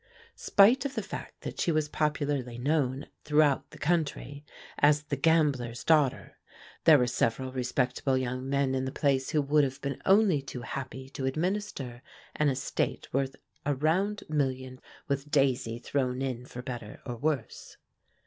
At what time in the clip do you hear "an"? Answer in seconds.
12.35-12.49